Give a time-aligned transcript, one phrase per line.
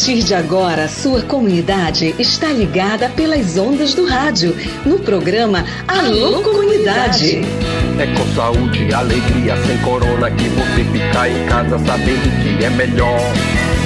[0.00, 4.56] partir de agora, sua comunidade está ligada pelas ondas do rádio,
[4.86, 7.42] no programa Alô Comunidade.
[7.98, 13.20] É com saúde, alegria, sem corona que você fica em casa sabendo que é melhor.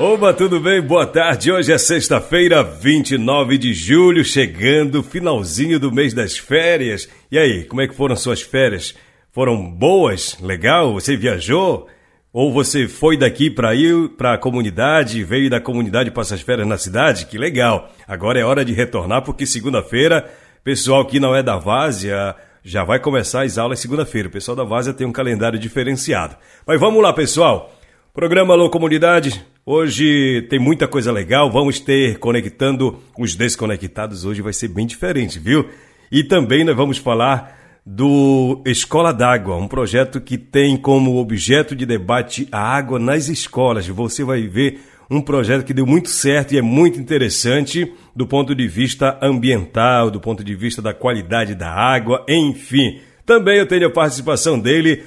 [0.00, 0.80] Oba, tudo bem?
[0.80, 1.50] Boa tarde.
[1.50, 7.08] Hoje é sexta-feira, 29 de julho, chegando finalzinho do mês das férias.
[7.32, 8.94] E aí, como é que foram suas férias?
[9.32, 10.38] Foram boas?
[10.40, 10.92] Legal?
[10.92, 11.88] Você viajou?
[12.32, 16.68] Ou você foi daqui para ir para a comunidade, veio da comunidade para essas férias
[16.68, 17.26] na cidade?
[17.26, 17.90] Que legal.
[18.06, 20.30] Agora é hora de retornar porque segunda-feira,
[20.62, 24.28] pessoal que não é da Várzea, já vai começar as aulas segunda-feira.
[24.28, 26.36] O pessoal da Várzea tem um calendário diferenciado.
[26.64, 27.74] Mas vamos lá, pessoal.
[28.12, 34.52] Programa Alô Comunidade, hoje tem muita coisa legal, vamos ter conectando os desconectados, hoje vai
[34.52, 35.68] ser bem diferente, viu?
[36.10, 41.86] E também nós vamos falar do Escola d'Água, um projeto que tem como objeto de
[41.86, 43.86] debate a água nas escolas.
[43.86, 48.54] Você vai ver um projeto que deu muito certo e é muito interessante do ponto
[48.54, 53.00] de vista ambiental, do ponto de vista da qualidade da água, enfim.
[53.24, 55.04] Também eu tenho a participação dele,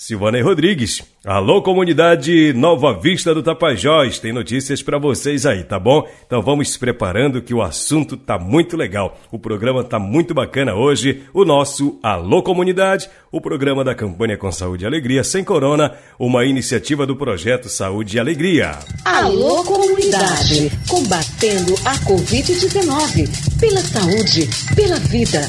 [0.00, 1.02] Silvana Rodrigues.
[1.26, 4.18] Alô, comunidade Nova Vista do Tapajós.
[4.18, 6.08] Tem notícias para vocês aí, tá bom?
[6.26, 9.20] Então vamos se preparando que o assunto tá muito legal.
[9.30, 11.24] O programa tá muito bacana hoje.
[11.34, 16.46] O nosso Alô Comunidade, o programa da campanha com Saúde e Alegria sem Corona, uma
[16.46, 18.78] iniciativa do projeto Saúde e Alegria.
[19.04, 25.46] Alô Comunidade, combatendo a Covid-19 pela saúde, pela vida.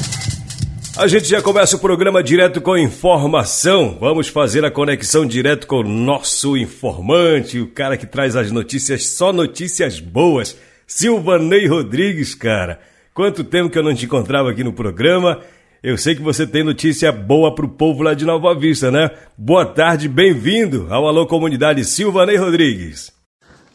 [0.94, 3.96] A gente já começa o programa direto com informação.
[3.98, 9.06] Vamos fazer a conexão direto com o nosso informante, o cara que traz as notícias,
[9.06, 10.54] só notícias boas.
[10.86, 12.78] Silvanei Rodrigues, cara.
[13.14, 15.40] Quanto tempo que eu não te encontrava aqui no programa.
[15.82, 19.10] Eu sei que você tem notícia boa pro povo lá de Nova Vista, né?
[19.36, 23.10] Boa tarde, bem-vindo ao Alô Comunidade Silvanei Rodrigues.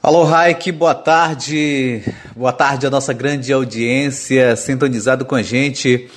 [0.04, 2.04] Alô, Raik, boa tarde.
[2.36, 6.08] Boa tarde à nossa grande audiência sintonizado com a gente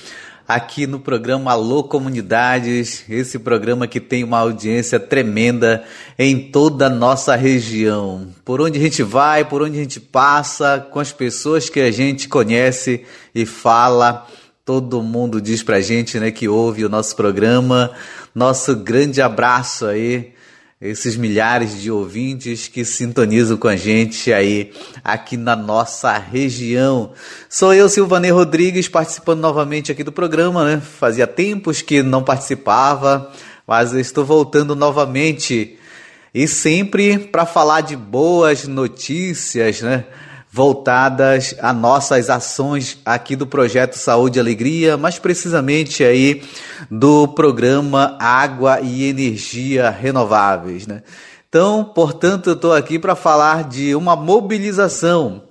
[0.55, 5.83] aqui no programa Alô Comunidades, esse programa que tem uma audiência tremenda
[6.19, 8.27] em toda a nossa região.
[8.43, 11.89] Por onde a gente vai, por onde a gente passa, com as pessoas que a
[11.89, 14.27] gente conhece e fala,
[14.65, 17.91] todo mundo diz pra gente, né, que ouve o nosso programa.
[18.35, 20.33] Nosso grande abraço aí
[20.81, 24.71] esses milhares de ouvintes que sintonizam com a gente aí
[25.03, 27.11] aqui na nossa região.
[27.47, 30.81] Sou eu, Silvanei Rodrigues, participando novamente aqui do programa, né?
[30.81, 33.31] Fazia tempos que não participava,
[33.67, 35.77] mas estou voltando novamente
[36.33, 40.05] e sempre para falar de boas notícias, né?
[40.51, 46.43] Voltadas a nossas ações aqui do projeto Saúde e Alegria, mais precisamente aí
[46.89, 51.03] do programa Água e Energia Renováveis, né?
[51.47, 55.43] Então, portanto, eu estou aqui para falar de uma mobilização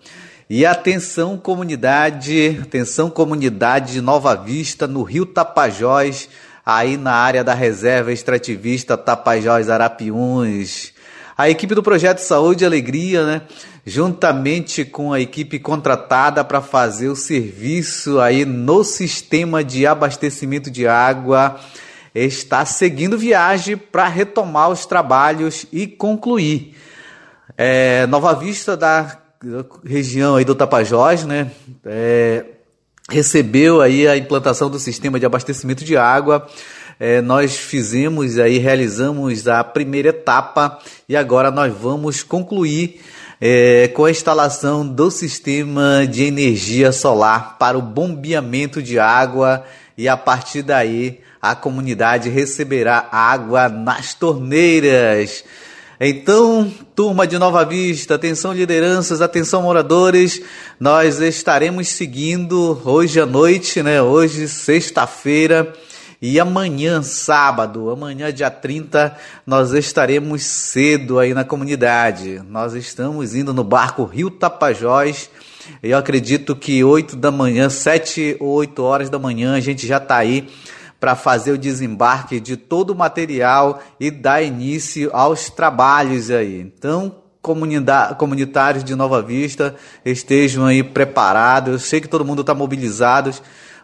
[0.49, 6.29] e atenção comunidade, atenção comunidade de Nova Vista no Rio Tapajós,
[6.65, 10.93] aí na área da reserva extrativista Tapajós Arapiuns.
[11.39, 13.43] A equipe do projeto Saúde e Alegria, né,
[13.85, 20.87] juntamente com a equipe contratada para fazer o serviço aí no sistema de abastecimento de
[20.87, 21.59] água,
[22.15, 26.77] está seguindo viagem para retomar os trabalhos e concluir.
[27.57, 29.19] É, Nova Vista da
[29.85, 31.51] região aí do Tapajós, né,
[31.85, 32.45] é,
[33.09, 36.47] recebeu aí a implantação do sistema de abastecimento de água.
[36.99, 40.79] É, nós fizemos aí, realizamos a primeira etapa
[41.09, 43.01] e agora nós vamos concluir
[43.41, 49.65] é, com a instalação do sistema de energia solar para o bombeamento de água
[49.97, 55.43] e a partir daí a comunidade receberá água nas torneiras.
[55.99, 60.41] Então, turma de Nova Vista, atenção lideranças, atenção moradores,
[60.79, 64.01] nós estaremos seguindo hoje à noite, né?
[64.01, 65.75] Hoje, sexta-feira,
[66.23, 72.43] e amanhã, sábado, amanhã, dia 30, nós estaremos cedo aí na comunidade.
[72.47, 75.31] Nós estamos indo no barco Rio Tapajós.
[75.83, 79.97] Eu acredito que 8 da manhã, 7 ou 8 horas da manhã, a gente já
[79.97, 80.51] está aí
[80.99, 86.61] para fazer o desembarque de todo o material e dar início aos trabalhos aí.
[86.61, 89.75] Então, comunitários de Nova Vista
[90.05, 91.73] estejam aí preparados.
[91.73, 93.33] Eu sei que todo mundo está mobilizado,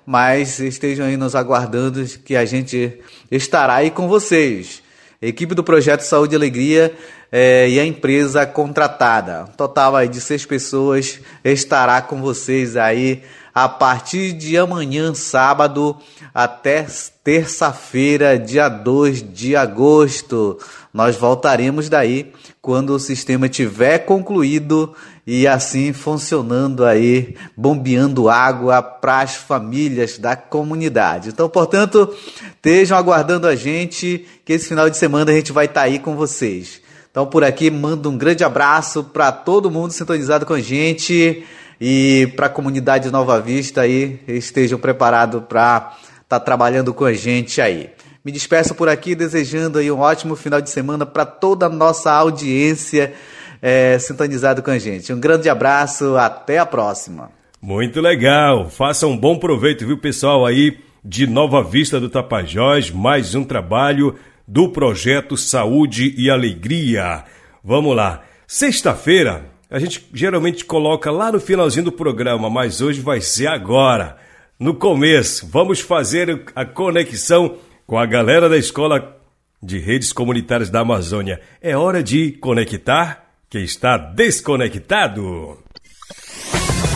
[0.06, 2.98] mas estejam aí nos aguardando que a gente
[3.30, 4.82] estará aí com vocês.
[5.20, 6.94] equipe do Projeto Saúde e Alegria
[7.32, 9.46] é, e a empresa contratada.
[9.56, 13.22] Total aí de seis pessoas estará com vocês aí
[13.56, 15.96] a partir de amanhã, sábado,
[16.34, 16.86] até
[17.24, 20.58] terça-feira, dia 2 de agosto.
[20.92, 24.94] Nós voltaremos daí quando o sistema tiver concluído
[25.26, 31.30] e assim funcionando aí, bombeando água para as famílias da comunidade.
[31.30, 32.14] Então, portanto,
[32.54, 35.98] estejam aguardando a gente, que esse final de semana a gente vai estar tá aí
[35.98, 36.80] com vocês.
[37.10, 41.44] Então, por aqui, mando um grande abraço para todo mundo sintonizado com a gente
[41.80, 47.12] e para a comunidade Nova Vista aí, estejam preparados para estar tá trabalhando com a
[47.12, 47.90] gente aí.
[48.24, 52.12] Me despeço por aqui desejando aí um ótimo final de semana para toda a nossa
[52.12, 53.14] audiência
[53.60, 55.12] é, sintonizado com a gente.
[55.12, 57.30] Um grande abraço, até a próxima.
[57.60, 63.34] Muito legal, faça um bom proveito, viu pessoal aí de Nova Vista do Tapajós, mais
[63.34, 64.14] um trabalho
[64.46, 67.24] do projeto Saúde e Alegria.
[67.64, 73.20] Vamos lá, sexta-feira a gente geralmente coloca lá no finalzinho do programa, mas hoje vai
[73.20, 74.16] ser agora,
[74.58, 75.46] no começo.
[75.48, 79.20] Vamos fazer a conexão com a galera da Escola
[79.60, 81.40] de Redes Comunitárias da Amazônia.
[81.60, 83.25] É hora de conectar
[83.56, 85.56] quem está desconectado.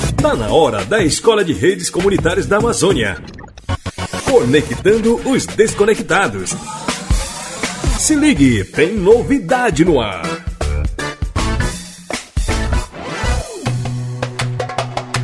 [0.05, 3.17] Está na hora da Escola de Redes Comunitárias da Amazônia.
[4.31, 6.55] Conectando os desconectados.
[7.99, 10.23] Se ligue, tem novidade no ar.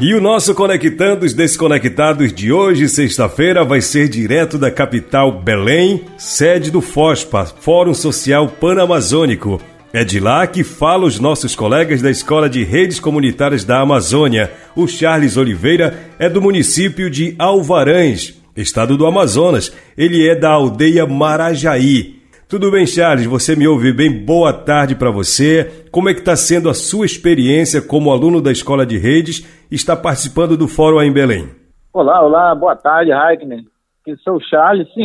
[0.00, 6.06] E o nosso Conectando os Desconectados de hoje, sexta-feira, vai ser direto da capital Belém,
[6.16, 9.60] sede do FOSPA, Fórum Social Panamazônico.
[9.96, 14.50] É de lá que falam os nossos colegas da Escola de Redes Comunitárias da Amazônia.
[14.76, 19.74] O Charles Oliveira é do município de Alvarães, estado do Amazonas.
[19.96, 22.16] Ele é da aldeia Marajaí.
[22.46, 23.24] Tudo bem, Charles?
[23.24, 24.22] Você me ouve bem?
[24.22, 25.86] Boa tarde para você.
[25.90, 29.96] Como é que está sendo a sua experiência como aluno da Escola de Redes está
[29.96, 31.48] participando do fórum aí em Belém?
[31.94, 33.60] Olá, olá, boa tarde, Raigner.
[34.06, 35.04] Eu sou o Charles, sim,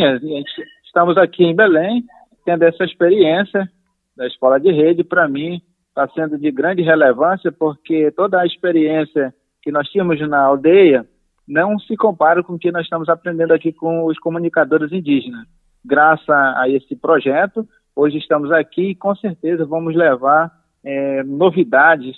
[0.84, 2.04] estamos aqui em Belém,
[2.44, 3.66] tendo essa experiência
[4.16, 5.04] da Escola de Rede.
[5.04, 10.42] Para mim, está sendo de grande relevância, porque toda a experiência que nós tínhamos na
[10.42, 11.06] aldeia
[11.46, 15.46] não se compara com o que nós estamos aprendendo aqui com os comunicadores indígenas
[15.84, 17.66] graças a esse projeto.
[17.94, 20.50] Hoje estamos aqui e com certeza vamos levar
[20.84, 22.16] é, novidades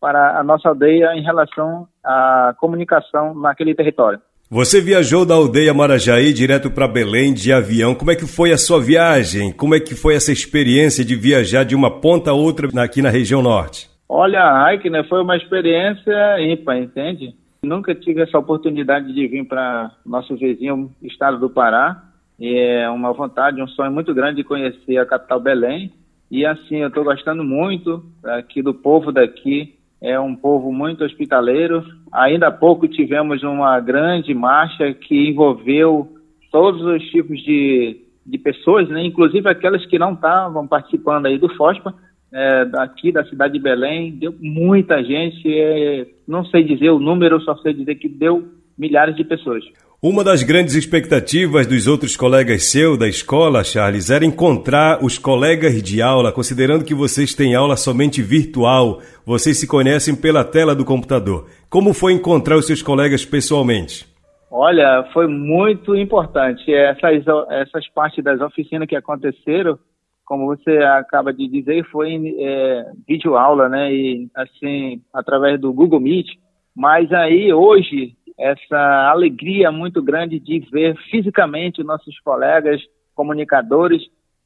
[0.00, 4.20] para a nossa aldeia em relação à comunicação naquele território.
[4.50, 7.94] Você viajou da aldeia Marajaí direto para Belém de avião.
[7.94, 9.52] Como é que foi a sua viagem?
[9.52, 13.10] Como é que foi essa experiência de viajar de uma ponta a outra aqui na
[13.10, 13.90] região norte?
[14.08, 17.34] Olha, Ike, né, foi uma experiência ímpar, entende?
[17.62, 22.04] Nunca tive essa oportunidade de vir para nosso vizinho estado do Pará
[22.40, 25.92] e é uma vontade, um sonho muito grande de conhecer a capital Belém.
[26.30, 29.77] E assim, eu estou gostando muito aqui do povo daqui.
[30.00, 31.84] É um povo muito hospitaleiro.
[32.12, 36.08] Ainda há pouco tivemos uma grande marcha que envolveu
[36.52, 39.04] todos os tipos de, de pessoas, né?
[39.04, 41.94] inclusive aquelas que não estavam participando aí do FOSPA,
[42.32, 44.12] é, daqui da cidade de Belém.
[44.12, 45.42] Deu muita gente.
[45.46, 49.64] É, não sei dizer o número, só sei dizer que deu milhares de pessoas.
[50.00, 55.82] Uma das grandes expectativas dos outros colegas seu da escola, Charles, era encontrar os colegas
[55.82, 60.84] de aula, considerando que vocês têm aula somente virtual, vocês se conhecem pela tela do
[60.84, 61.48] computador.
[61.68, 64.06] Como foi encontrar os seus colegas pessoalmente?
[64.52, 66.72] Olha, foi muito importante.
[66.72, 69.76] Essas, essas partes das oficinas que aconteceram,
[70.24, 73.92] como você acaba de dizer, foi é, vídeo aula, né?
[73.92, 76.28] E assim, através do Google Meet.
[76.72, 82.80] Mas aí hoje essa alegria muito grande de ver fisicamente nossos colegas
[83.14, 84.00] comunicadores,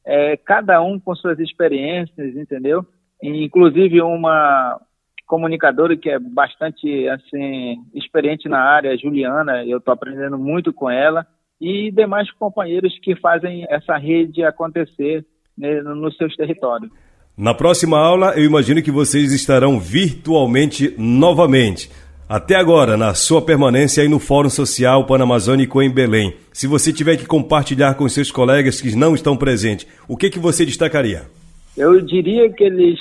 [0.04, 2.84] é, cada um com suas experiências, entendeu?
[3.22, 4.80] Inclusive uma
[5.26, 11.26] comunicadora que é bastante assim experiente na área, Juliana, eu estou aprendendo muito com ela
[11.60, 15.24] e demais companheiros que fazem essa rede acontecer
[15.56, 16.90] né, nos seus territórios.
[17.36, 21.88] Na próxima aula, eu imagino que vocês estarão virtualmente novamente.
[22.32, 27.18] Até agora, na sua permanência aí no Fórum Social Panamazônico em Belém, se você tiver
[27.18, 31.24] que compartilhar com seus colegas que não estão presentes, o que, que você destacaria?
[31.76, 32.98] Eu diria que eles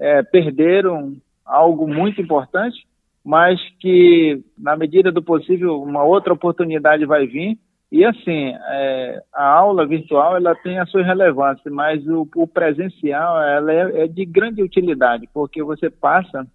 [0.00, 1.12] é, perderam
[1.44, 2.78] algo muito importante,
[3.22, 7.58] mas que, na medida do possível, uma outra oportunidade vai vir
[7.90, 13.38] E assim, é, a aula virtual ela tem a sua relevância, mas o, o presencial
[13.42, 16.46] ela é, é, de grande utilidade, porque você passa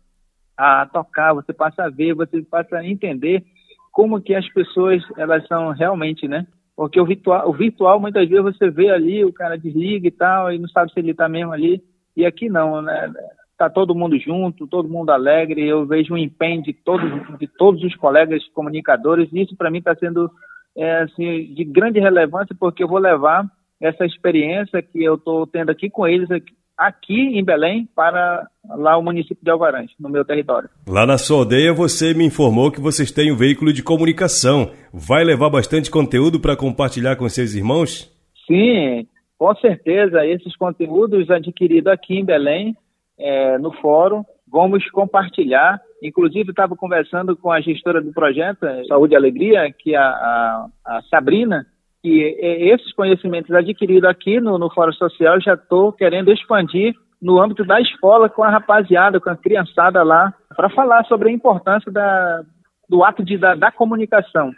[0.58, 3.44] a tocar, você passa a ver, você passa a entender
[3.92, 6.48] como que as pessoas elas são realmente, né?
[6.76, 10.52] Porque o virtual, o virtual muitas vezes você vê ali, o cara desliga e tal,
[10.52, 11.82] e não sabe se ele está mesmo ali.
[12.16, 13.12] E aqui não, né?
[13.58, 15.68] Tá todo mundo junto, todo mundo alegre.
[15.68, 17.10] Eu vejo o empenho de todos,
[17.40, 19.28] de todos os colegas comunicadores.
[19.34, 20.30] E isso para mim está sendo
[20.76, 23.44] é, assim, de grande relevância, porque eu vou levar
[23.82, 28.98] essa experiência que eu estou tendo aqui com eles aqui, aqui em Belém para lá
[28.98, 30.70] o município de Alvarães, no meu território.
[30.88, 34.72] Lá na sua aldeia você me informou que vocês têm um veículo de comunicação.
[34.94, 38.14] Vai levar bastante conteúdo para compartilhar com seus irmãos?
[38.46, 39.08] Sim,
[39.38, 40.26] com certeza.
[40.26, 42.76] Esses conteúdos adquiridos aqui em Belém,
[43.18, 45.82] é, no fórum, vamos compartilhar.
[46.02, 50.68] Inclusive, estava conversando com a gestora do projeto Saúde e Alegria, que é a, a,
[50.86, 51.66] a Sabrina,
[52.08, 52.38] que
[52.74, 57.82] esses conhecimentos adquiridos aqui no, no Fórum Social já estou querendo expandir no âmbito da
[57.82, 62.44] escola com a rapaziada, com a criançada lá, para falar sobre a importância da,
[62.88, 64.52] do ato de, da, da comunicação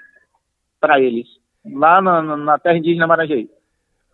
[0.79, 1.27] para eles,
[1.65, 3.49] lá na, na terra indígena Maranjaí.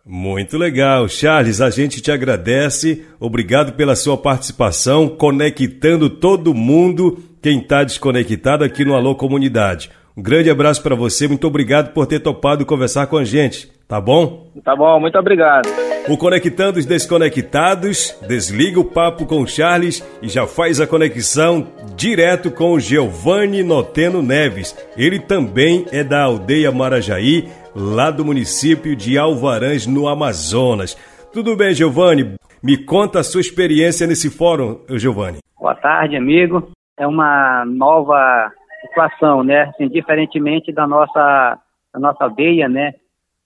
[0.04, 1.08] Muito legal.
[1.08, 3.04] Charles, a gente te agradece.
[3.18, 9.90] Obrigado pela sua participação, conectando todo mundo, quem está desconectado aqui no Alô Comunidade.
[10.16, 14.00] Um grande abraço para você, muito obrigado por ter topado conversar com a gente, tá
[14.00, 14.50] bom?
[14.64, 15.68] Tá bom, muito obrigado.
[16.08, 21.66] O Conectando os Desconectados desliga o papo com o Charles e já faz a conexão
[21.94, 24.74] direto com o Giovanni Noteno Neves.
[24.96, 30.96] Ele também é da aldeia Marajaí, lá do município de Alvarães, no Amazonas.
[31.30, 32.36] Tudo bem, Giovanni?
[32.62, 35.40] Me conta a sua experiência nesse fórum, Giovanni.
[35.60, 36.70] Boa tarde, amigo.
[36.98, 39.62] É uma nova situação, né?
[39.62, 41.58] Assim, diferentemente da nossa,
[41.92, 42.94] da nossa aldeia, né?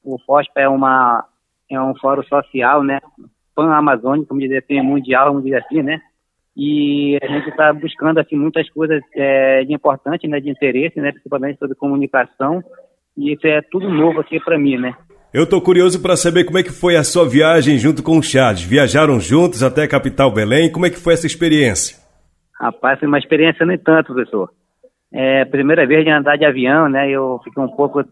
[0.04, 1.25] O FOSPA é, uma,
[1.70, 3.00] é um fórum social, né?
[3.54, 6.00] Pan-amazônico, como dizer assim, mundial, vamos dizer assim, né?
[6.56, 10.40] E a gente está buscando, assim, muitas coisas é, de importante, né?
[10.40, 11.12] De interesse, né?
[11.12, 12.62] Principalmente sobre comunicação.
[13.16, 14.94] E isso é tudo novo aqui para mim, né?
[15.32, 18.22] Eu tô curioso para saber como é que foi a sua viagem junto com o
[18.22, 18.62] Charles.
[18.62, 20.72] Viajaram juntos até a capital Belém.
[20.72, 21.96] Como é que foi essa experiência?
[22.60, 24.50] Rapaz, foi uma experiência nem tanto, professor.
[25.12, 27.10] É, primeira vez de andar de avião, né?
[27.10, 28.04] Eu fiquei um pouco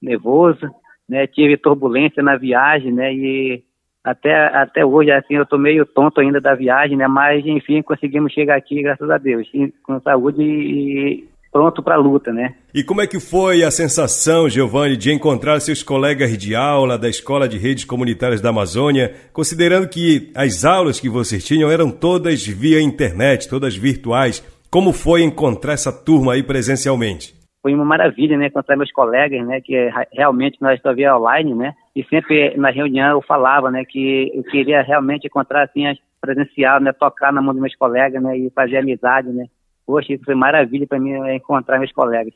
[0.00, 0.68] nervoso,
[1.08, 1.26] né?
[1.26, 3.12] Tive turbulência na viagem, né?
[3.12, 3.62] E
[4.02, 7.08] até, até hoje, assim, eu tô meio tonto ainda da viagem, né?
[7.08, 9.48] Mas, enfim, conseguimos chegar aqui, graças a Deus,
[9.82, 12.54] com saúde e pronto para a luta, né?
[12.74, 17.08] E como é que foi a sensação, Giovanni, de encontrar seus colegas de aula da
[17.08, 22.46] Escola de Redes Comunitárias da Amazônia, considerando que as aulas que vocês tinham eram todas
[22.46, 24.44] via internet, todas virtuais?
[24.70, 27.34] Como foi encontrar essa turma aí presencialmente?
[27.62, 28.46] Foi uma maravilha, né?
[28.46, 29.60] Encontrar meus colegas, né?
[29.60, 31.74] Que realmente nós só via online, né?
[31.94, 33.84] E sempre na reunião eu falava, né?
[33.84, 35.82] Que eu queria realmente encontrar, assim,
[36.20, 36.92] presencial, né?
[36.92, 38.38] Tocar na mão dos meus colegas, né?
[38.38, 39.46] E fazer amizade, né?
[39.86, 42.34] Poxa, isso foi maravilha para mim é encontrar meus colegas.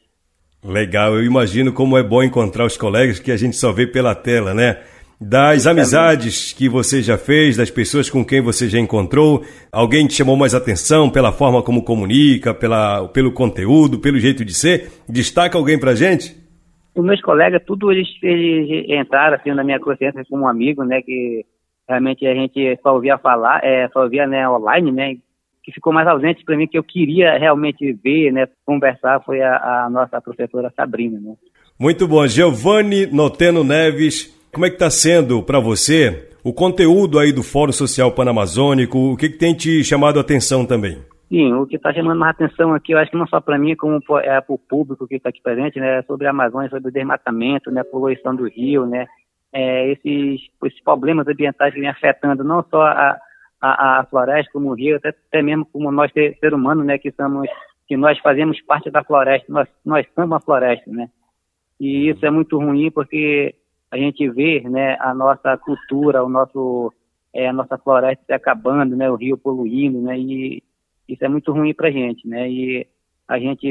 [0.64, 4.14] Legal, eu imagino como é bom encontrar os colegas que a gente só vê pela
[4.14, 4.78] tela, né?
[5.20, 9.44] Das amizades que você já fez, das pessoas com quem você já encontrou?
[9.70, 14.54] Alguém te chamou mais atenção pela forma como comunica, pela, pelo conteúdo, pelo jeito de
[14.54, 14.90] ser?
[15.06, 16.34] Destaca alguém pra gente?
[16.94, 21.02] Os meus colegas, tudo eles, eles entraram assim na minha consciência como um amigo, né,
[21.02, 21.44] que
[21.86, 25.14] realmente a gente só ouvia falar, é, só ouvia né, online, né,
[25.62, 29.84] que ficou mais ausente para mim, que eu queria realmente ver, né, conversar, foi a,
[29.84, 31.34] a nossa professora Sabrina, né.
[31.78, 32.26] Muito bom.
[32.26, 37.72] Giovanni Noteno Neves, como é que está sendo para você o conteúdo aí do Fórum
[37.72, 39.12] Social Panamazônico?
[39.12, 40.98] O que, que tem te chamado a atenção também?
[41.28, 43.76] Sim, o que está chamando mais atenção aqui, eu acho que não só para mim,
[43.76, 46.88] como é para o público que está aqui presente, né, é sobre a Amazônia, sobre
[46.88, 49.06] o desmatamento, né, poluição do rio, né,
[49.52, 53.16] é, esses, esses problemas ambientais que vêm afetando não só a,
[53.60, 56.98] a, a floresta, como o rio, até, até mesmo como nós, ser, ser humano, né,
[56.98, 57.48] que somos,
[57.86, 61.08] que nós fazemos parte da floresta, nós, nós somos a floresta, né,
[61.78, 63.54] e isso é muito ruim porque
[63.90, 66.92] a gente vê né, a nossa cultura, o nosso,
[67.34, 70.62] é, a nossa floresta se acabando, né, o rio poluindo, né, e
[71.08, 72.86] isso é muito ruim para a gente, né, e
[73.26, 73.68] a gente,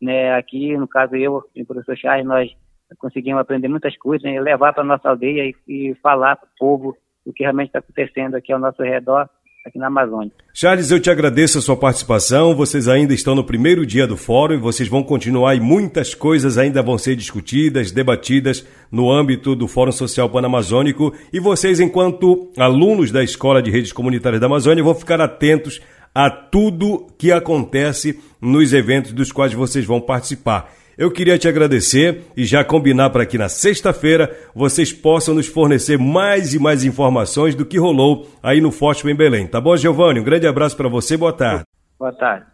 [0.00, 2.50] né, aqui, no caso eu e o professor Charles, nós
[2.98, 5.54] conseguimos aprender muitas coisas, né, levar para a nossa aldeia e,
[5.90, 9.28] e falar para o povo o que realmente está acontecendo aqui ao nosso redor,
[9.64, 10.30] aqui na Amazônia.
[10.52, 12.54] Charles, eu te agradeço a sua participação.
[12.54, 16.58] Vocês ainda estão no primeiro dia do fórum e vocês vão continuar e muitas coisas
[16.58, 21.14] ainda vão ser discutidas, debatidas no âmbito do Fórum Social Panamazônico.
[21.32, 25.80] E vocês, enquanto alunos da Escola de Redes Comunitárias da Amazônia, vão ficar atentos
[26.14, 30.70] a tudo que acontece nos eventos dos quais vocês vão participar.
[30.96, 35.98] Eu queria te agradecer e já combinar para que na sexta-feira vocês possam nos fornecer
[35.98, 39.46] mais e mais informações do que rolou aí no Fósforo em Belém.
[39.46, 40.20] Tá bom, Giovanni?
[40.20, 41.64] Um grande abraço para você, boa tarde.
[41.98, 42.46] Boa tarde.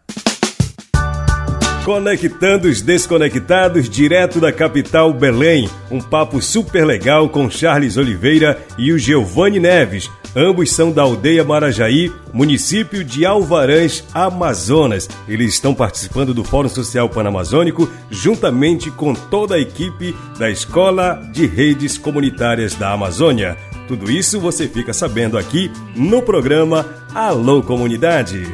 [1.88, 5.71] Conectando os desconectados direto da capital Belém.
[5.90, 10.11] Um papo super legal com Charles Oliveira e o Giovanni Neves.
[10.37, 15.09] Ambos são da aldeia Marajaí, município de Alvarães, Amazonas.
[15.26, 21.47] Eles estão participando do Fórum Social Panamazônico juntamente com toda a equipe da Escola de
[21.47, 23.57] Redes Comunitárias da Amazônia.
[23.88, 28.47] Tudo isso você fica sabendo aqui no programa Alô Comunidade.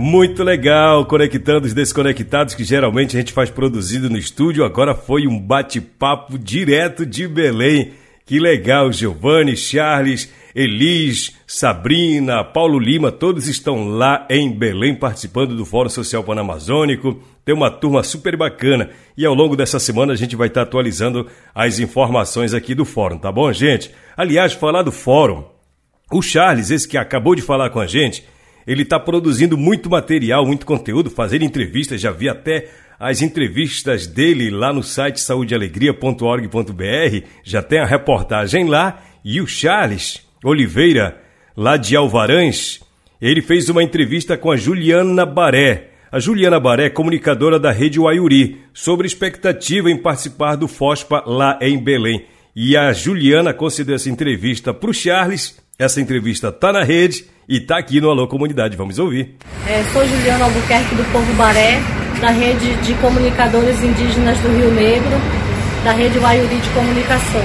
[0.00, 4.64] Muito legal, conectando os desconectados que geralmente a gente faz produzido no estúdio.
[4.64, 7.94] Agora foi um bate-papo direto de Belém.
[8.24, 15.66] Que legal, Giovanni, Charles, Elis, Sabrina, Paulo Lima, todos estão lá em Belém participando do
[15.66, 17.20] Fórum Social Panamazônico.
[17.44, 21.26] Tem uma turma super bacana e ao longo dessa semana a gente vai estar atualizando
[21.52, 23.90] as informações aqui do fórum, tá bom, gente?
[24.16, 25.42] Aliás, falar do fórum,
[26.08, 28.22] o Charles, esse que acabou de falar com a gente,
[28.68, 32.02] ele está produzindo muito material, muito conteúdo, fazendo entrevistas.
[32.02, 32.68] Já vi até
[33.00, 37.26] as entrevistas dele lá no site saudealegria.org.br.
[37.42, 39.02] Já tem a reportagem lá.
[39.24, 41.18] E o Charles Oliveira,
[41.56, 42.80] lá de Alvarães,
[43.22, 45.92] ele fez uma entrevista com a Juliana Baré.
[46.12, 51.82] A Juliana Baré, comunicadora da Rede Waiuri, sobre expectativa em participar do FOSPA lá em
[51.82, 52.26] Belém.
[52.54, 55.56] E a Juliana concedeu essa entrevista para o Charles.
[55.80, 58.76] Essa entrevista está na rede e está aqui no Alô Comunidade.
[58.76, 59.36] Vamos ouvir.
[59.64, 61.78] É, sou Juliana Albuquerque do Povo Baré,
[62.20, 65.16] da rede de comunicadores indígenas do Rio Negro,
[65.84, 67.44] da rede Waiuri de Comunicação.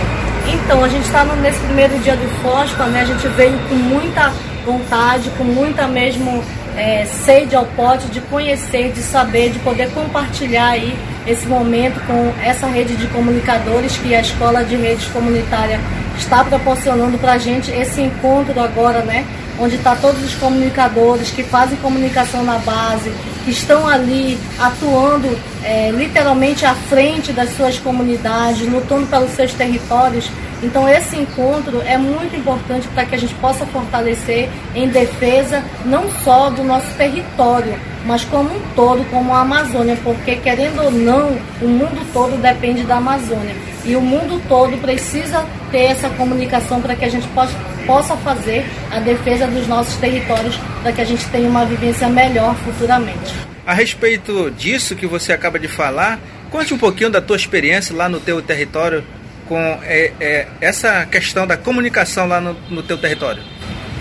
[0.51, 3.01] Então, a gente está nesse primeiro dia do FOSPA, né?
[3.01, 4.33] A gente veio com muita
[4.65, 6.43] vontade, com muita mesmo
[6.75, 12.33] é, sede ao pote de conhecer, de saber, de poder compartilhar aí esse momento com
[12.43, 15.79] essa rede de comunicadores que a Escola de Redes Comunitária
[16.17, 19.25] está proporcionando para a gente esse encontro agora, né?
[19.59, 23.11] onde está todos os comunicadores que fazem comunicação na base,
[23.43, 30.29] que estão ali atuando é, literalmente à frente das suas comunidades, lutando pelos seus territórios.
[30.61, 36.09] Então esse encontro é muito importante para que a gente possa fortalecer em defesa não
[36.23, 41.37] só do nosso território, mas como um todo, como a Amazônia, porque querendo ou não,
[41.61, 43.55] o mundo todo depende da Amazônia.
[43.85, 47.53] E o mundo todo precisa ter essa comunicação para que a gente possa,
[47.85, 52.55] possa fazer a defesa dos nossos territórios, para que a gente tenha uma vivência melhor
[52.57, 53.33] futuramente.
[53.65, 56.19] A respeito disso que você acaba de falar,
[56.51, 59.03] conte um pouquinho da tua experiência lá no teu território
[59.47, 63.43] com é, é, essa questão da comunicação lá no, no teu território.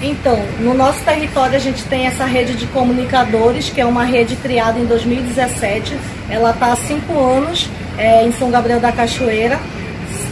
[0.03, 4.35] Então, no nosso território a gente tem essa rede de comunicadores, que é uma rede
[4.35, 5.97] criada em 2017.
[6.29, 9.61] Ela está há cinco anos é, em São Gabriel da Cachoeira.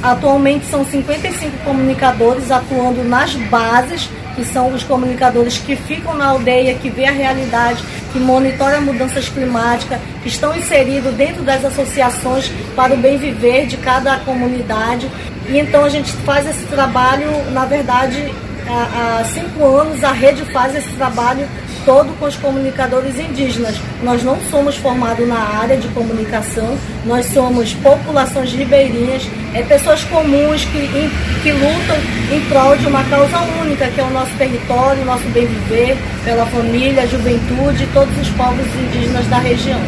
[0.03, 6.75] Atualmente são 55 comunicadores atuando nas bases, que são os comunicadores que ficam na aldeia,
[6.75, 12.95] que vê a realidade, que monitoram mudanças climáticas, que estão inseridos dentro das associações para
[12.95, 15.11] o bem viver de cada comunidade.
[15.49, 18.33] E então a gente faz esse trabalho, na verdade,
[18.69, 21.47] há, cinco anos a rede faz esse trabalho
[21.91, 23.75] todo com os comunicadores indígenas.
[24.01, 30.65] Nós não somos formados na área de comunicação, nós somos populações ribeirinhas, é, pessoas comuns
[30.67, 31.11] que, em,
[31.43, 31.97] que lutam
[32.33, 35.97] em prol de uma causa única, que é o nosso território, o nosso bem viver,
[36.25, 39.81] pela família, juventude e todos os povos indígenas da região.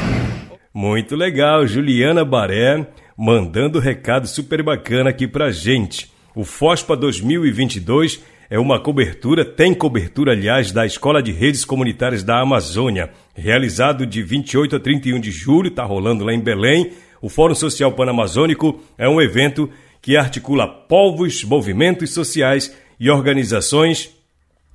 [0.74, 2.84] Muito legal, Juliana Baré
[3.16, 6.10] mandando recado super bacana aqui pra gente.
[6.34, 12.40] O FOSPA 2022 é uma cobertura, tem cobertura, aliás, da Escola de Redes Comunitárias da
[12.40, 16.92] Amazônia, realizado de 28 a 31 de julho, está rolando lá em Belém.
[17.20, 24.10] O Fórum Social Panamazônico é um evento que articula povos, movimentos sociais e organizações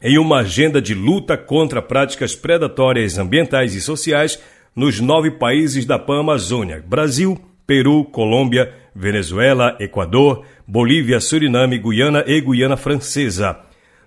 [0.02, 4.40] em uma agenda de luta contra práticas predatórias ambientais e sociais
[4.76, 12.76] nos nove países da Pan-Amazônia: Brasil, Peru, Colômbia, Venezuela, Equador, Bolívia, Suriname, Guiana e Guiana
[12.76, 13.60] Francesa.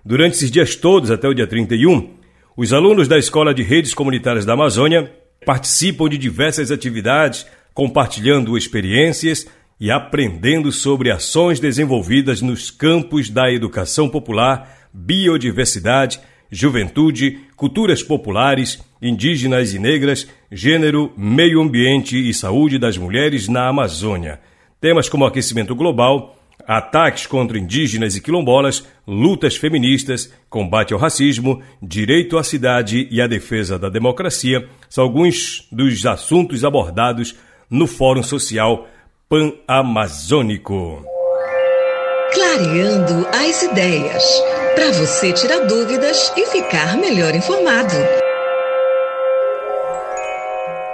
[0.03, 2.09] Durante esses dias todos, até o dia 31,
[2.57, 5.09] os alunos da Escola de Redes Comunitárias da Amazônia
[5.45, 9.47] participam de diversas atividades, compartilhando experiências
[9.79, 16.19] e aprendendo sobre ações desenvolvidas nos campos da educação popular, biodiversidade,
[16.51, 24.50] juventude, culturas populares, indígenas e negras, gênero, meio ambiente e saúde das mulheres na Amazônia.
[24.81, 26.35] Temas como aquecimento global,
[26.67, 33.27] ataques contra indígenas e quilombolas, lutas feministas, combate ao racismo, direito à cidade e a
[33.27, 37.35] defesa da democracia são alguns dos assuntos abordados
[37.69, 38.87] no Fórum Social
[39.29, 41.05] Pan-Amazônico.
[42.33, 44.23] Clareando as ideias,
[44.73, 47.93] para você tirar dúvidas e ficar melhor informado.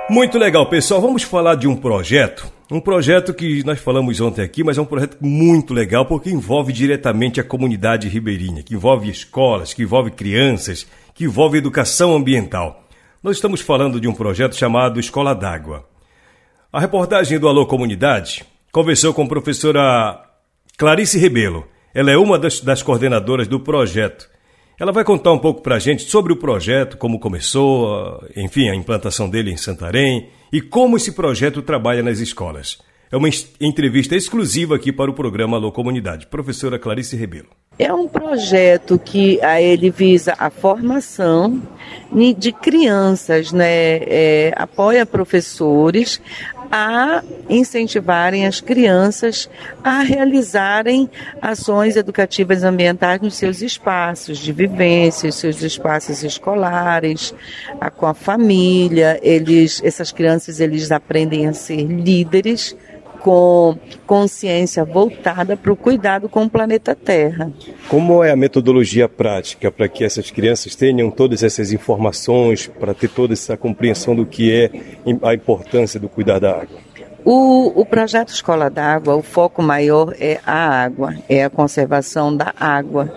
[0.09, 0.99] Muito legal, pessoal.
[0.99, 2.56] Vamos falar de um projeto.
[2.69, 6.73] Um projeto que nós falamos ontem aqui, mas é um projeto muito legal porque envolve
[6.73, 12.83] diretamente a comunidade ribeirinha, que envolve escolas, que envolve crianças, que envolve educação ambiental.
[13.23, 15.87] Nós estamos falando de um projeto chamado Escola d'Água.
[16.71, 20.21] A reportagem do Alô Comunidade conversou com a professora
[20.77, 21.65] Clarice Rebelo.
[21.93, 24.29] Ela é uma das, das coordenadoras do projeto
[24.79, 28.75] ela vai contar um pouco para a gente sobre o projeto, como começou, enfim, a
[28.75, 32.77] implantação dele em Santarém e como esse projeto trabalha nas escolas.
[33.11, 36.27] É uma entrevista exclusiva aqui para o programa Alô Comunidade.
[36.27, 37.47] Professora Clarice Rebelo.
[37.79, 41.61] É um projeto que a ele visa a formação
[42.37, 43.97] de crianças, né?
[44.01, 46.21] É, apoia professores
[46.71, 49.49] a incentivarem as crianças
[49.83, 51.09] a realizarem
[51.41, 57.33] ações educativas ambientais nos seus espaços de vivência, seus espaços escolares,
[57.95, 59.19] com a família.
[59.21, 62.75] Eles, essas crianças, eles aprendem a ser líderes
[63.19, 67.51] com consciência voltada para o cuidado com o planeta Terra.
[67.89, 73.09] Como é a metodologia prática para que essas crianças tenham todas essas informações, para ter
[73.09, 74.71] toda essa compreensão do que é
[75.21, 76.87] a importância do cuidar da água?
[77.29, 82.53] O, o projeto Escola d'Água, o foco maior é a água, é a conservação da
[82.57, 83.13] água.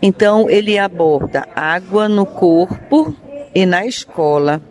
[0.00, 3.14] Então, ele aborda água no corpo
[3.54, 4.62] e na escola.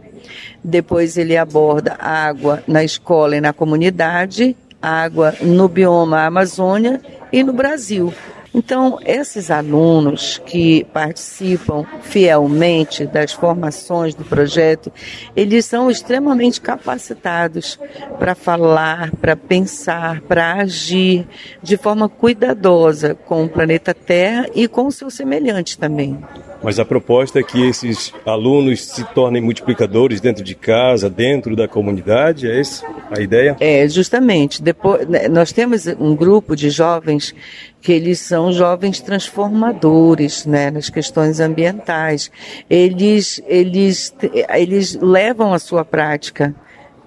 [0.64, 7.54] Depois, ele aborda água na escola e na comunidade água no bioma Amazônia e no
[7.54, 8.14] Brasil.
[8.54, 14.92] Então, esses alunos que participam fielmente das formações do projeto,
[15.36, 17.80] eles são extremamente capacitados
[18.18, 21.28] para falar, para pensar, para agir
[21.62, 26.20] de forma cuidadosa com o planeta Terra e com o seu semelhante também.
[26.62, 31.68] Mas a proposta é que esses alunos se tornem multiplicadores dentro de casa, dentro da
[31.68, 33.56] comunidade, é essa a ideia?
[33.60, 34.62] É, justamente.
[34.62, 37.34] Depois, né, nós temos um grupo de jovens
[37.82, 42.30] que eles são jovens transformadores, né, nas questões ambientais.
[42.70, 44.14] Eles, eles,
[44.54, 46.54] eles levam a sua prática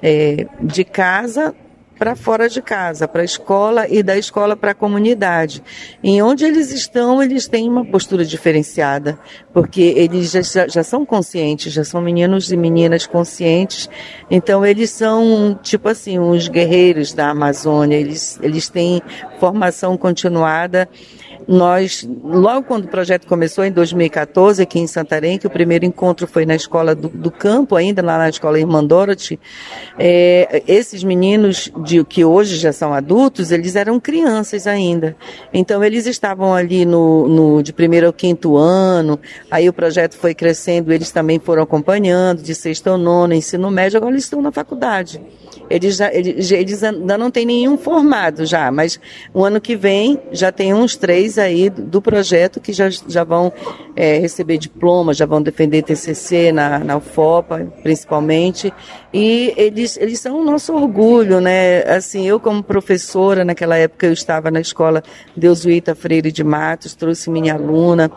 [0.02, 1.54] é, de casa
[2.02, 5.62] para fora de casa, para a escola e da escola para a comunidade.
[6.02, 9.16] Em onde eles estão, eles têm uma postura diferenciada,
[9.52, 13.88] porque eles já, já são conscientes, já são meninos e meninas conscientes,
[14.28, 19.00] então eles são, tipo assim, os guerreiros da Amazônia, eles, eles têm
[19.38, 20.88] formação continuada
[21.48, 26.26] nós, logo quando o projeto começou, em 2014, aqui em Santarém, que o primeiro encontro
[26.26, 29.38] foi na escola do, do campo, ainda lá na escola Irmã Dorothy,
[29.98, 35.16] é, esses meninos de, que hoje já são adultos, eles eram crianças ainda.
[35.52, 39.18] Então, eles estavam ali no, no, de primeiro ao quinto ano,
[39.50, 43.96] aí o projeto foi crescendo, eles também foram acompanhando, de sexto ao nono, ensino médio,
[43.96, 45.20] agora eles estão na faculdade.
[45.68, 49.00] Eles, já, eles, eles ainda não tem nenhum formado já, mas
[49.32, 53.52] o ano que vem já tem uns três aí do projeto que já, já vão
[53.94, 58.72] é, receber diploma, já vão defender TCC na, na UFOPA, principalmente,
[59.12, 61.82] e eles, eles são o nosso orgulho, né?
[61.82, 65.02] Assim, eu como professora, naquela época eu estava na escola
[65.36, 68.10] Deusuíta Freire de Matos, trouxe minha aluna,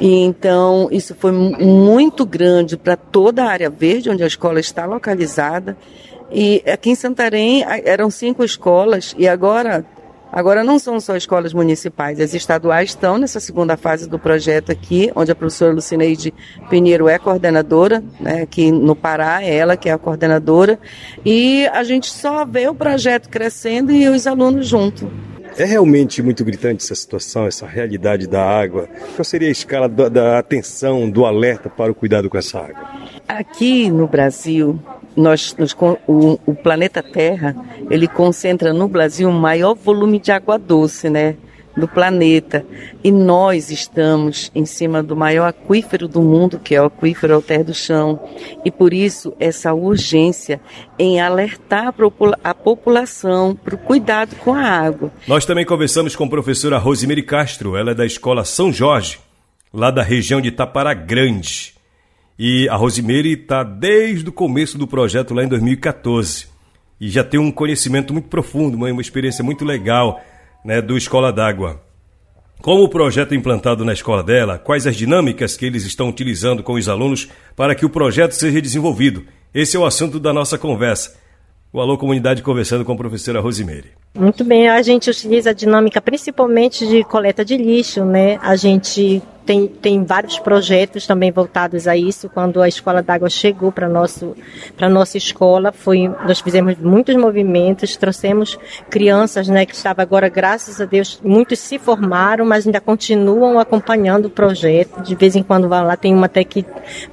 [0.00, 4.84] e então isso foi muito grande para toda a área verde onde a escola está
[4.84, 5.76] localizada.
[6.30, 9.84] E aqui em Santarém eram cinco escolas e agora
[10.36, 15.10] Agora não são só escolas municipais, as estaduais estão nessa segunda fase do projeto aqui,
[15.16, 16.34] onde a professora Lucineide
[16.68, 20.78] Pinheiro é coordenadora, né, aqui no Pará, é ela que é a coordenadora,
[21.24, 25.10] e a gente só vê o projeto crescendo e os alunos junto.
[25.56, 28.90] É realmente muito gritante essa situação, essa realidade da água.
[29.14, 32.86] Qual seria a escala da, da atenção, do alerta para o cuidado com essa água?
[33.26, 34.78] Aqui no Brasil,
[35.16, 35.56] nós,
[36.06, 37.56] o, o, planeta Terra
[37.90, 41.36] ele concentra no Brasil o maior volume de água doce, né,
[41.76, 42.64] do planeta.
[43.04, 47.64] E nós estamos em cima do maior aquífero do mundo, que é o aquífero Alter
[47.64, 48.20] do Chão.
[48.64, 50.60] E por isso essa urgência
[50.98, 51.94] em alertar
[52.42, 55.10] a população para o cuidado com a água.
[55.28, 59.18] Nós também conversamos com a professora Rosemary Castro, ela é da Escola São Jorge,
[59.72, 61.75] lá da região de Tapara Grande.
[62.38, 66.48] E a Rosemary está desde o começo do projeto lá em 2014
[67.00, 70.20] e já tem um conhecimento muito profundo, uma experiência muito legal
[70.64, 71.80] né, do Escola d'Água.
[72.60, 76.62] Como o projeto é implantado na escola dela, quais as dinâmicas que eles estão utilizando
[76.62, 79.24] com os alunos para que o projeto seja desenvolvido?
[79.54, 81.16] Esse é o assunto da nossa conversa.
[81.72, 83.92] O Alô Comunidade conversando com a professora Rosimeire.
[84.14, 88.38] Muito bem, a gente utiliza a dinâmica principalmente de coleta de lixo, né?
[88.42, 92.28] A gente tem, tem vários projetos também voltados a isso.
[92.28, 94.36] Quando a Escola d'Água chegou para nosso
[94.76, 98.58] para nossa escola, foi nós fizemos muitos movimentos, trouxemos
[98.90, 104.26] crianças, né, que estavam agora, graças a Deus, muitos se formaram, mas ainda continuam acompanhando
[104.26, 105.00] o projeto.
[105.02, 106.64] De vez em quando vão lá, tem uma até que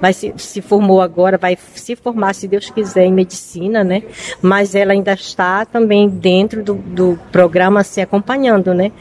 [0.01, 4.01] vai se, se formou agora, vai se formar, se Deus quiser, em medicina, né?
[4.41, 8.91] Mas ela ainda está também dentro do, do programa se acompanhando, né?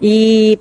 [0.00, 0.58] E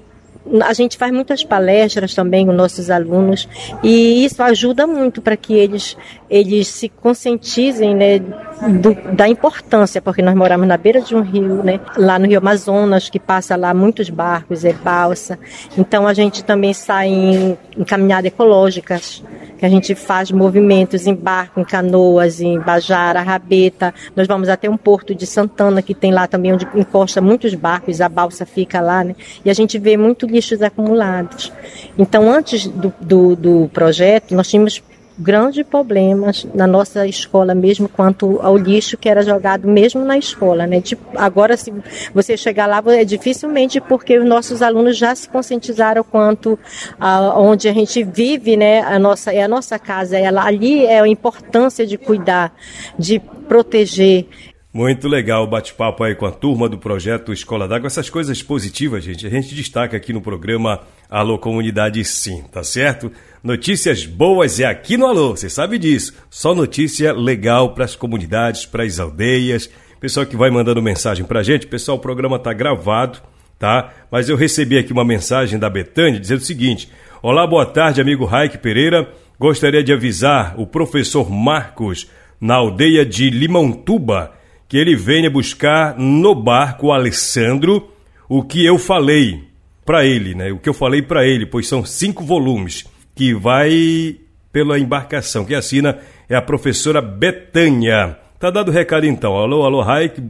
[0.64, 3.48] a gente faz muitas palestras também com nossos alunos
[3.84, 5.98] e isso ajuda muito para que eles
[6.30, 11.64] eles se conscientizem né, do, da importância, porque nós moramos na beira de um rio,
[11.64, 15.38] né, lá no Rio Amazonas, que passa lá muitos barcos, é balsa.
[15.78, 19.24] Então a gente também sai em, em caminhadas ecológicas,
[19.58, 23.94] que a gente faz movimentos em barco, em canoas, em Bajara, Rabeta.
[24.16, 28.02] Nós vamos até um porto de Santana, que tem lá também onde encosta muitos barcos,
[28.02, 29.16] a balsa fica lá, né?
[29.44, 31.54] E a gente vê muito lixos acumulados.
[31.98, 34.84] Então, antes do, do, do projeto, nós tínhamos
[35.18, 40.68] grandes problemas na nossa escola mesmo quanto ao lixo que era jogado mesmo na escola,
[40.68, 40.82] né?
[40.82, 41.74] Tipo, agora se
[42.14, 46.60] você chegar lá é dificilmente porque os nossos alunos já se conscientizaram quanto
[47.00, 48.82] a onde a gente vive, né?
[48.82, 52.54] A nossa é a nossa casa, ela ali é a importância de cuidar,
[52.98, 54.28] de proteger.
[54.76, 57.88] Muito legal o bate-papo aí com a turma do projeto Escola d'Água.
[57.88, 63.10] Essas coisas positivas, gente, a gente destaca aqui no programa Alô Comunidade Sim, tá certo?
[63.46, 66.12] Notícias boas é aqui no Alô, você sabe disso.
[66.32, 69.70] Só notícia legal para as comunidades, para as aldeias.
[70.00, 73.20] Pessoal que vai mandando mensagem para gente, pessoal, o programa tá gravado,
[73.60, 73.94] tá?
[74.10, 76.90] Mas eu recebi aqui uma mensagem da Betânia dizendo o seguinte:
[77.22, 79.08] Olá, boa tarde, amigo Raik Pereira.
[79.40, 82.10] Gostaria de avisar o professor Marcos,
[82.42, 84.34] na aldeia de Limãotuba,
[84.68, 87.92] que ele venha buscar no barco Alessandro
[88.28, 89.44] o que eu falei
[89.86, 90.52] para ele, né?
[90.52, 94.18] O que eu falei para ele, pois são cinco volumes que vai
[94.52, 95.46] pela embarcação.
[95.46, 96.00] Quem assina
[96.30, 98.18] é a professora Betânia.
[98.40, 99.36] Tá dado o recado então.
[99.36, 100.22] Alô, alô, Raik.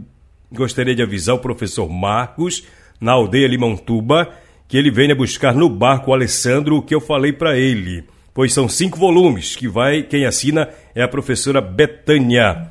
[0.51, 2.63] Gostaria de avisar o professor Marcos,
[3.01, 4.29] na aldeia Limãotuba,
[4.67, 8.03] que ele venha buscar no barco Alessandro o que eu falei para ele.
[8.33, 12.69] Pois são cinco volumes que vai, quem assina é a professora Betânia.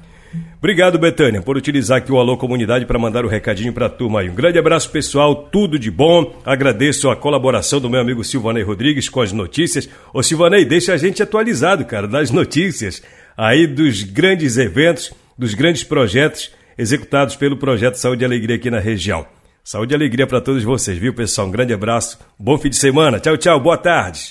[0.65, 3.91] Obrigado, Betânia, por utilizar aqui o Alô Comunidade para mandar o um recadinho para a
[3.91, 4.31] turma aí.
[4.31, 6.41] Um grande abraço, pessoal, tudo de bom.
[6.43, 9.87] Agradeço a colaboração do meu amigo Silvanei Rodrigues com as notícias.
[10.11, 13.03] Ô, Silvanei, deixa a gente atualizado, cara, das notícias
[13.37, 18.81] aí dos grandes eventos, dos grandes projetos executados pelo Projeto Saúde e Alegria aqui na
[18.81, 19.27] região.
[19.63, 21.47] Saúde e alegria para todos vocês, viu, pessoal?
[21.47, 23.21] Um grande abraço, bom fim de semana.
[23.21, 24.31] Tchau, tchau, boa tarde.